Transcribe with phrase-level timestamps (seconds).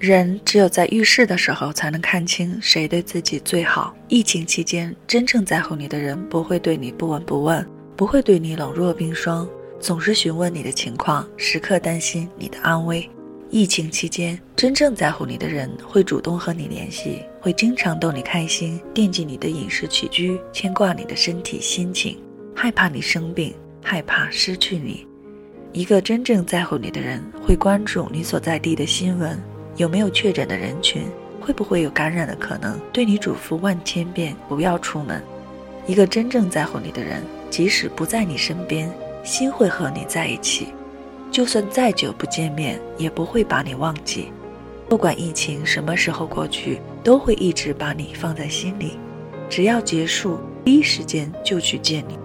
[0.00, 3.94] 人只有在遇事的时候，才能看清谁对自己最好。
[4.08, 9.46] 疫情期间，真正在乎你的人不会对你不闻不问，不会对你冷若冰霜，
[9.78, 13.06] 总是询问你的情况，时刻担心你的安危。
[13.50, 22.16] 疫情期间，真正在乎你的人会主动和你联系，会经常逗你开心，惦记你的饮食起居，牵挂你的身体心情，
[22.56, 25.06] 害怕你生病，害怕失去你。
[25.74, 29.38] 一个真正在乎你的人会关注你所在地的新闻。
[29.80, 31.04] 有没有确诊的人群？
[31.40, 32.78] 会不会有感染的可能？
[32.92, 35.22] 对你嘱咐万千遍不要出门。
[35.86, 38.92] 一个真正在乎你的人，即使不在你身边，
[39.24, 40.68] 心会和你在一起。
[41.30, 44.30] 就算再久不见面，也不会把你忘记。
[44.86, 48.98] 不管疫情什么时候过去，都会一直把你放在心里。
[49.48, 52.18] 只要结束，第一时间就去见你。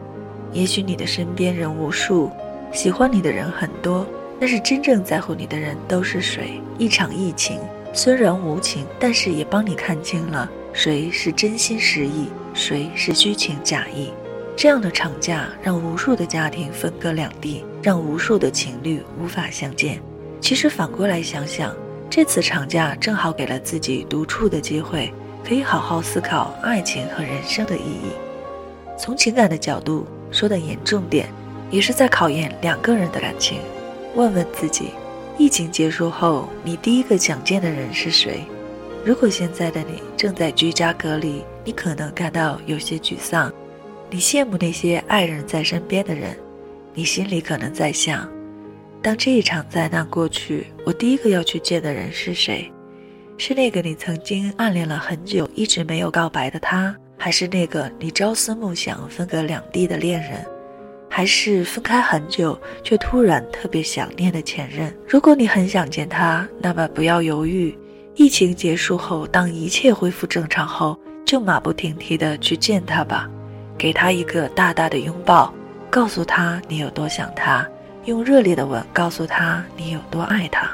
[0.52, 2.30] 也许你的身边人无数，
[2.74, 4.06] 喜欢你的人很多。
[4.40, 6.62] 但是真正在乎你的人都是谁？
[6.78, 7.60] 一场疫情
[7.94, 14.12] 虽然无情，但是也帮你看清了谁是真心实意，谁是虚情假意。
[14.58, 20.02] 这样的长假让无数的家庭分隔两地，让无数的情侣无法相见。
[20.42, 21.76] 其实反过来想想，
[22.10, 25.14] 这次长假正好给了自己独处的机会，
[25.46, 28.12] 可以好好思考爱情和人生的意义。
[28.98, 31.28] 从情感的角度说的严重点，
[31.70, 33.60] 也是在考验两个人的感情。
[34.16, 34.92] 问问自己，
[35.38, 38.46] 疫情结束后，你第一个想见的人是谁？
[39.04, 43.52] 如果现在的你正在居家隔离，你可能感到有些沮丧，
[44.10, 46.36] 你羡慕那些爱人在身边的人，
[46.94, 48.28] 你心里可能在想：
[49.02, 52.72] 当这一场灾难过去，我第一个要去见的人是谁？
[53.38, 60.46] 是那个你曾经暗恋了很久、一直没有告白的他，还是那个你朝思暮想、分隔两地的恋人？
[61.16, 64.94] 还是分开很久却突然特别想念的前任。
[65.08, 67.74] 如果你很想见他，那么不要犹豫，
[68.16, 73.30] 疫情结束后，当一切恢复正常后，就马不停蹄的去见他吧，
[73.78, 75.54] 给他一个大大的拥抱，
[75.90, 77.66] 告诉他你有多想他，
[78.04, 80.70] 用热烈的吻告诉他你有多爱他。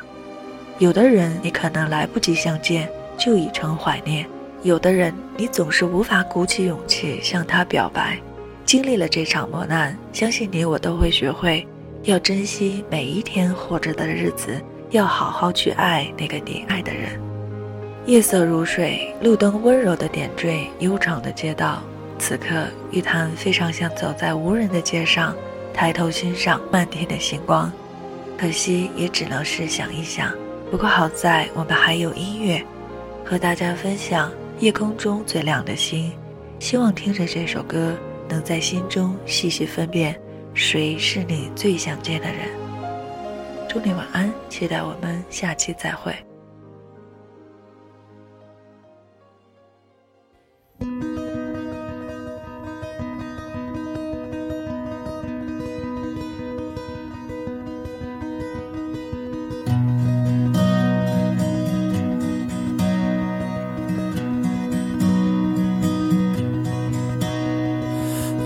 [0.79, 4.25] 有的人你可能来不及相见就已成怀念，
[4.63, 8.19] 有的人你总是无法鼓起勇气向他表白。
[8.65, 11.67] 经历了这场磨难，相信你我都会学会，
[12.03, 14.61] 要珍惜每一天活着的日子，
[14.91, 17.19] 要好好去爱那个你爱的人。
[18.05, 21.83] 夜色如水，路灯温柔的点缀悠长的街道。
[22.17, 25.35] 此刻，玉潭非常想走在无人的街上，
[25.73, 27.71] 抬头欣赏漫天的星光。
[28.37, 30.31] 可惜，也只能是想一想。
[30.71, 32.63] 不过好在我们还有音乐，
[33.25, 36.11] 和大家分享夜空中最亮的星。
[36.59, 37.95] 希望听着这首歌。
[38.31, 40.17] 能在心中细细分辨，
[40.53, 42.47] 谁是你最想见的人。
[43.67, 46.15] 祝你晚安，期待我们下期再会。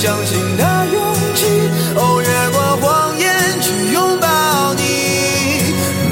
[0.00, 0.64] 相信的
[0.94, 1.44] 勇气，
[1.94, 2.26] 哦，越
[2.56, 4.80] 过谎言去拥抱你。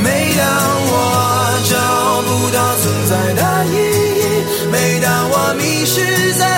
[0.04, 0.44] 每当
[0.84, 0.92] 我
[1.64, 1.72] 找
[2.20, 3.40] 不到存在的
[3.72, 3.74] 意
[4.20, 6.57] 义，每当我迷失在